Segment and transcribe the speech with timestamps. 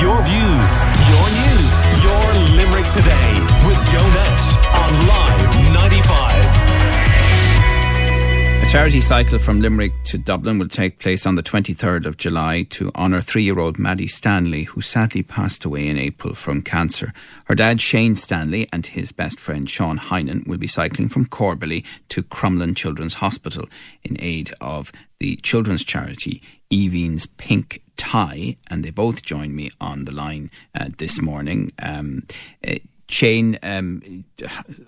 [0.00, 1.74] Your views, your news,
[2.04, 2.22] your
[2.54, 3.34] Limerick today
[3.66, 8.62] with Joe Nash on Live 95.
[8.62, 12.62] A charity cycle from Limerick to Dublin will take place on the 23rd of July
[12.70, 17.12] to honour three year old Maddie Stanley, who sadly passed away in April from cancer.
[17.46, 21.84] Her dad, Shane Stanley, and his best friend, Sean Heinen, will be cycling from Corbally
[22.10, 23.68] to Crumlin Children's Hospital
[24.04, 26.40] in aid of the children's charity
[26.70, 31.72] Aoibheann's Pink tie, and they both joined me on the line uh, this morning.
[31.82, 32.22] Um,
[32.66, 32.76] uh,
[33.10, 34.24] Shane, um,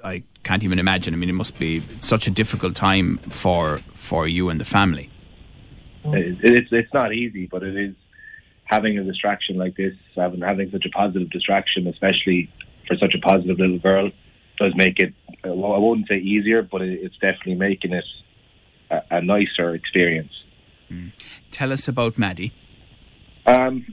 [0.02, 1.12] I can't even imagine.
[1.12, 5.10] I mean, it must be such a difficult time for for you and the family.
[6.04, 7.94] It, it's it's not easy, but it is
[8.64, 12.50] having a distraction like this, having having such a positive distraction, especially
[12.86, 14.10] for such a positive little girl,
[14.58, 15.12] does make it.
[15.44, 18.04] Well, I wouldn't say easier, but it, it's definitely making it
[18.90, 20.32] a, a nicer experience.
[20.90, 21.12] Mm.
[21.50, 22.52] Tell us about Maddie.
[23.46, 23.86] Um,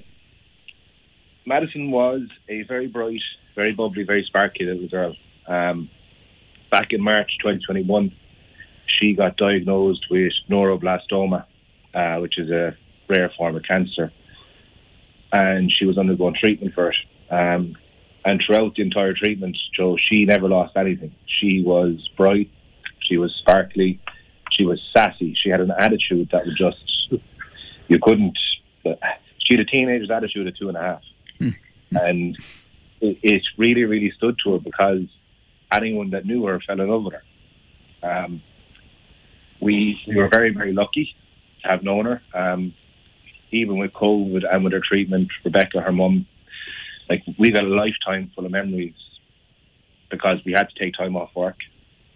[1.45, 3.21] Madison was a very bright,
[3.55, 5.15] very bubbly, very sparky little girl.
[5.47, 5.89] Um,
[6.69, 8.11] back in March 2021,
[8.99, 11.45] she got diagnosed with neuroblastoma,
[11.93, 12.75] uh, which is a
[13.07, 14.11] rare form of cancer,
[15.31, 16.97] and she was undergoing treatment for it.
[17.29, 17.75] Um,
[18.25, 21.15] and throughout the entire treatment, Joe, she never lost anything.
[21.39, 22.51] She was bright,
[23.07, 24.01] she was sparkly,
[24.51, 25.35] she was sassy.
[25.41, 27.23] She had an attitude that was just
[27.87, 28.37] you couldn't.
[29.47, 31.01] She had a teenager's attitude at two and a half,
[31.39, 31.49] Hmm.
[31.91, 32.37] and
[32.99, 35.03] it, it really, really stood to her because
[35.71, 37.23] anyone that knew her fell in love with her.
[38.09, 38.41] Um,
[39.61, 41.15] we we were very, very lucky
[41.61, 42.21] to have known her.
[42.33, 42.73] Um,
[43.51, 46.27] even with COVID and with her treatment, Rebecca, her mum,
[47.09, 48.93] like we got a lifetime full of memories
[50.09, 51.57] because we had to take time off work,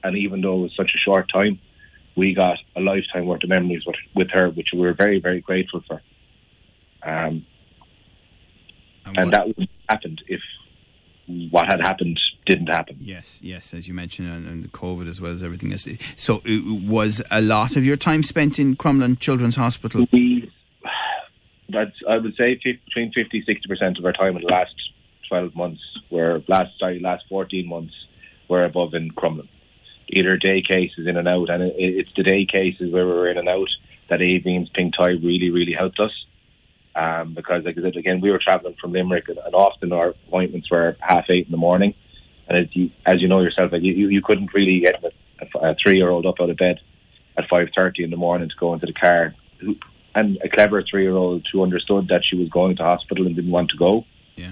[0.03, 1.59] and even though it was such a short time,
[2.15, 5.39] we got a lifetime worth of memories with, with her, which we were very, very
[5.41, 6.01] grateful for.
[7.03, 7.45] Um,
[9.05, 10.41] And, and that wouldn't have happened if
[11.49, 12.97] what had happened didn't happen.
[12.99, 15.87] yes, yes, as you mentioned, and, and the COVID as well as everything else.
[16.15, 20.05] So, it was a lot of your time spent in Crumlin Children's Hospital.
[20.11, 20.51] We,
[21.69, 24.73] that's, I would say, between 50 60 percent of our time in the last
[25.29, 27.93] twelve months, were last sorry, last fourteen months,
[28.49, 29.47] were above in Crumlin.
[30.09, 33.29] Either day cases in and out, and it, it's the day cases where we were
[33.29, 33.69] in and out
[34.09, 36.11] that Aoibheann's pink tie really, really helped us.
[36.93, 40.09] Um, because, like I said, again, we were travelling from Limerick, and, and often our
[40.09, 41.93] appointments were half eight in the morning.
[42.47, 45.75] And as you, as you know yourself, like you, you couldn't really get a, a
[45.81, 46.81] three-year-old up out of bed
[47.37, 49.33] at five thirty in the morning to go into the car.
[50.13, 53.69] And a clever three-year-old who understood that she was going to hospital and didn't want
[53.69, 54.05] to go.
[54.35, 54.51] Yeah.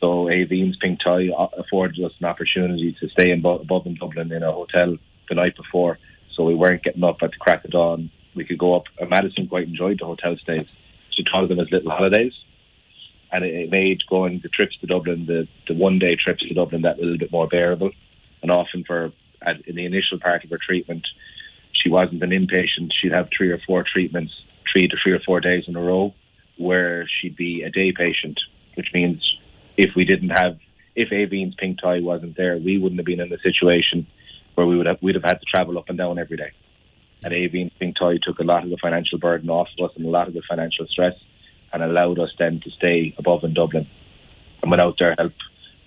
[0.00, 1.28] So Aoibheann's pink tie
[1.58, 4.96] afforded us an opportunity to stay in above in Dublin in a hotel
[5.28, 5.98] the night before,
[6.34, 8.10] so we weren't getting up at the crack of dawn.
[8.34, 8.84] We could go up.
[8.98, 10.66] And Madison quite enjoyed the hotel stays.
[11.16, 12.32] She thought them as little holidays,
[13.32, 16.54] and it, it made going the trips to Dublin, the the one day trips to
[16.54, 17.90] Dublin, that a little bit more bearable.
[18.42, 21.06] And often for at, in the initial part of her treatment,
[21.72, 22.92] she wasn't an inpatient.
[23.00, 24.32] She'd have three or four treatments,
[24.72, 26.14] three to three or four days in a row,
[26.58, 28.40] where she'd be a day patient,
[28.76, 29.22] which means
[29.76, 30.58] if we didn't have,
[30.94, 34.06] if Aoibheann's pink tie wasn't there, we wouldn't have been in the situation
[34.54, 36.52] where we would have, we'd have had to travel up and down every day.
[37.24, 40.10] And pink tie took a lot of the financial burden off of us and a
[40.10, 41.14] lot of the financial stress
[41.72, 43.86] and allowed us then to stay above in Dublin.
[44.62, 45.32] And without their help,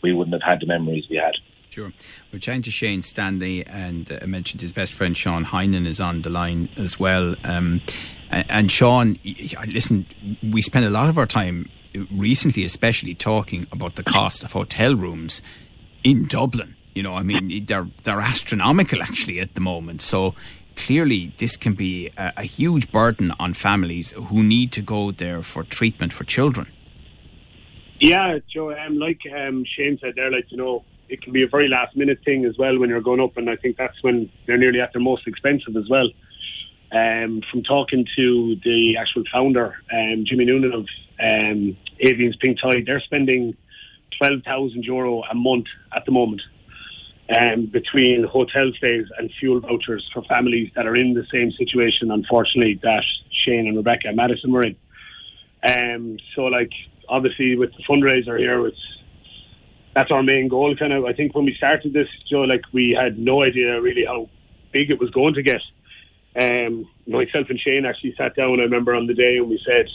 [0.02, 1.34] we wouldn't have had the memories we had.
[1.70, 1.94] Sure.
[2.32, 6.00] We're chatting to Shane Stanley, and uh, I mentioned his best friend Sean Heinen is
[6.00, 7.36] on the line as well.
[7.44, 7.82] Um,
[8.32, 10.06] and, and Sean, listen,
[10.42, 11.70] we spent a lot of our time
[12.12, 15.42] recently, especially talking about the cost of hotel rooms
[16.04, 16.76] in Dublin.
[16.96, 20.02] You know, I mean, they're they're astronomical actually at the moment.
[20.02, 20.34] So
[20.78, 25.42] clearly, this can be a, a huge burden on families who need to go there
[25.42, 26.68] for treatment for children.
[28.00, 28.74] Yeah, Joe.
[28.74, 31.96] Um, like um, Shane said there, like you know, it can be a very last
[31.98, 34.80] minute thing as well when you're going up, and I think that's when they're nearly
[34.80, 36.10] at their most expensive as well.
[36.92, 40.88] Um, from talking to the actual founder, um, Jimmy Noonan of
[41.20, 43.58] um, Aoibheann's Pink Tie, they're spending
[44.18, 45.66] twelve thousand euro a month
[45.96, 46.42] at the moment
[47.36, 52.12] um, between hotel stays and fuel vouchers for families that are in the same situation,
[52.12, 53.04] unfortunately, that
[53.46, 54.76] Shane and Rebecca Madison were in.
[55.64, 56.72] Um, so, like,
[57.10, 58.78] obviously, with the fundraiser here, it's
[59.94, 60.76] that's our main goal.
[60.78, 64.06] Kind of, I think when we started this, Joe, like, we had no idea really
[64.06, 64.30] how
[64.72, 65.62] big it was going to get.
[66.40, 68.60] Um, myself and Shane actually sat down.
[68.60, 69.88] I remember on the day and we said.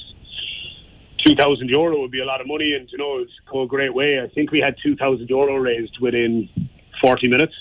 [1.25, 3.95] 2,000 euro would be a lot of money, and you know, it's go a great
[3.95, 4.21] way.
[4.21, 6.49] I think we had 2,000 euro raised within
[7.03, 7.55] 40 minutes.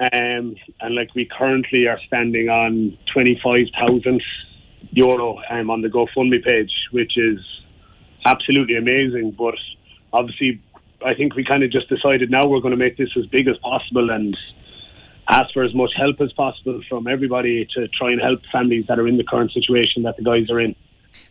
[0.00, 4.22] Um, and like we currently are standing on 25,000
[4.90, 7.38] euro um, on the GoFundMe page, which is
[8.24, 9.32] absolutely amazing.
[9.38, 9.54] But
[10.12, 10.60] obviously,
[11.04, 13.46] I think we kind of just decided now we're going to make this as big
[13.48, 14.36] as possible and
[15.28, 18.98] ask for as much help as possible from everybody to try and help families that
[18.98, 20.74] are in the current situation that the guys are in.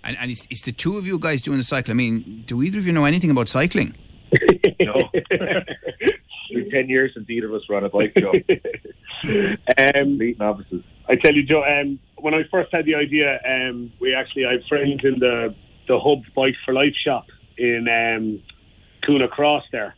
[0.03, 1.91] And, and is, is the two of you guys doing the cycle?
[1.91, 3.95] I mean, do either of you know anything about cycling?
[4.79, 4.95] no.
[6.51, 8.31] It's been 10 years since either of us run a bike, Joe.
[9.77, 10.83] um, Complete novices.
[11.07, 14.53] I tell you, Joe, um, when I first had the idea, um, we actually, I
[14.53, 15.56] have friends in the,
[15.88, 17.25] the Hub Bike for Life shop
[17.57, 18.42] in um,
[19.03, 19.95] Coonagh Cross there.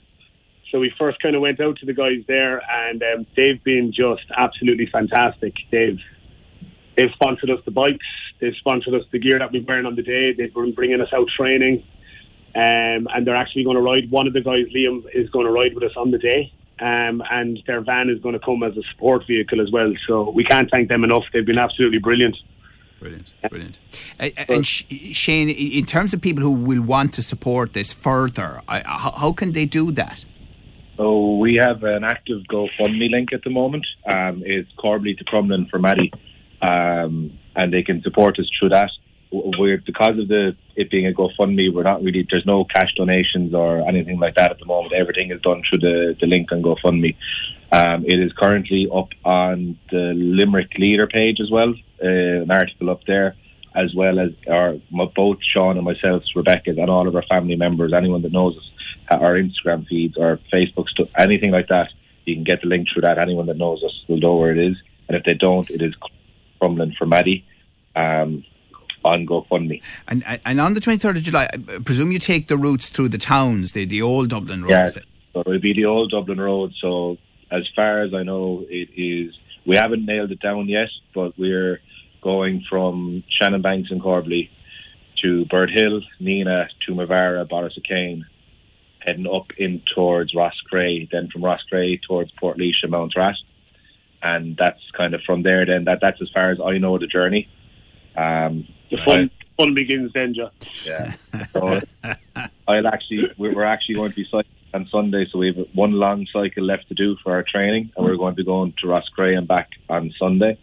[0.71, 3.94] So we first kind of went out to the guys there, and um, they've been
[3.95, 5.53] just absolutely fantastic.
[5.71, 6.00] They've
[6.97, 8.05] they've sponsored us the bikes,
[8.41, 10.33] they've sponsored us the gear that we're wearing on the day.
[10.33, 11.85] They've been bringing us out training,
[12.55, 14.09] um, and they're actually going to ride.
[14.11, 17.23] One of the guys, Liam, is going to ride with us on the day, um,
[17.29, 19.91] and their van is going to come as a support vehicle as well.
[20.07, 21.23] So we can't thank them enough.
[21.33, 22.38] They've been absolutely brilliant.
[23.00, 23.79] Brilliant, brilliant.
[24.17, 28.61] Uh, and Sh- Shane, in terms of people who will want to support this further,
[28.67, 30.23] I, how, how can they do that?
[30.95, 33.85] So we have an active GoFundMe link at the moment.
[34.05, 36.13] Um, it's Corbally to Crumlin for Maddie,
[36.61, 38.91] um, and they can support us through that.
[39.33, 43.53] We're because of the it being a GoFundMe, we're not really there's no cash donations
[43.53, 44.94] or anything like that at the moment.
[44.94, 47.15] Everything is done through the, the link on GoFundMe.
[47.71, 52.91] Um, it is currently up on the Limerick Leader page as well, uh, an article
[52.91, 53.35] up there,
[53.75, 54.75] as well as our
[55.15, 59.19] both Sean and myself, Rebecca, and all of our family members, anyone that knows us
[59.19, 61.89] our Instagram feeds or Facebook stuff, anything like that,
[62.25, 63.18] you can get the link through that.
[63.18, 64.77] Anyone that knows us will know where it is.
[65.07, 65.94] And if they don't, it is
[66.62, 67.45] Crumlin for Maddie
[67.95, 68.44] um,
[69.03, 69.81] on GoFundMe.
[70.07, 73.17] And and on the 23rd of July, I presume you take the routes through the
[73.17, 74.95] towns, the, the old Dublin roads.
[74.95, 75.01] Yeah,
[75.33, 76.73] so it'll be the old Dublin road.
[76.81, 77.17] So
[77.51, 79.33] as far as I know, it is.
[79.65, 81.79] We haven't nailed it down yet, but we're
[82.21, 84.50] going from Shannonbanks and Corbally
[85.23, 88.23] to Bird Hill, Nenagh, to Mavara, Borrisokane,
[89.00, 92.57] heading up in towards Roscrea, then from Roscrea towards Port
[92.88, 93.35] Mount Rat,
[94.21, 95.65] and that's kind of from there.
[95.65, 97.50] Then that that's as far as I know the journey.
[98.15, 100.50] Um, the fun I, fun begins then, Joe.
[100.86, 101.13] Yeah.
[101.51, 101.80] So
[102.68, 106.25] I'll actually we're actually going to be cycling on Sunday, so we have one long
[106.33, 109.38] cycle left to do for our training, and we're going to be going to Roscrea
[109.38, 110.57] and back on Sunday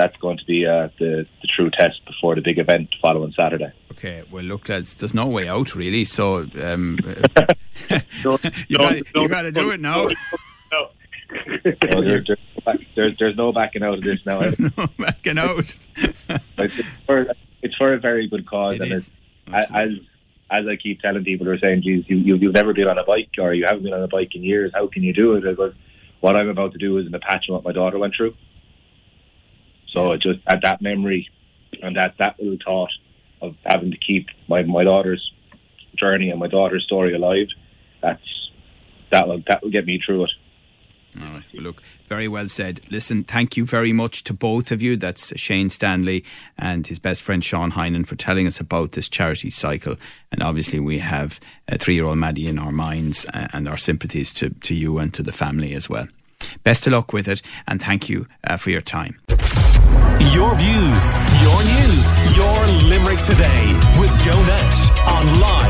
[0.00, 3.72] that's going to be uh, the, the true test before the big event following Saturday.
[3.92, 6.04] Okay, well, look, lads, there's no way out really.
[6.04, 8.78] So um, you
[9.14, 10.06] no, got to do it now.
[10.72, 10.90] No.
[11.62, 12.24] no there,
[12.96, 14.40] there's, there's no backing out of this now.
[14.40, 15.76] no backing out.
[16.64, 17.26] It's, for,
[17.62, 19.10] it's for a very good cause, It and is,
[19.48, 19.92] it's, as
[20.50, 22.98] as I keep telling people who are saying, "Geez, you, you you've never been on
[22.98, 24.72] a bike, or you haven't been on a bike in years.
[24.74, 25.74] How can you do it?" Because
[26.20, 28.34] what I'm about to do is in the patch of what my daughter went through.
[29.92, 31.28] So it just at that memory
[31.82, 32.90] and that that little thought
[33.42, 35.32] of having to keep my my daughter's
[35.96, 37.48] journey and my daughter's story alive,
[38.02, 38.50] that's
[39.12, 40.30] that will that will get me through it.
[41.52, 42.80] Look, very well said.
[42.90, 44.96] Listen, thank you very much to both of you.
[44.96, 46.24] That's Shane Stanley
[46.56, 49.96] and his best friend Sean Heinen for telling us about this charity cycle.
[50.32, 53.76] And obviously, we have a three year old Maddie in our minds uh, and our
[53.76, 56.08] sympathies to, to you and to the family as well.
[56.62, 59.20] Best of luck with it, and thank you uh, for your time.
[60.32, 63.64] Your views, your news, your Limerick today
[63.98, 65.60] with Joe Nash on Live.